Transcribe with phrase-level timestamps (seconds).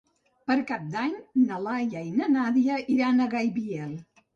[0.51, 1.13] Per Cap d'Any
[1.43, 3.99] na Laia i na Nàdia iran a Gaibiel.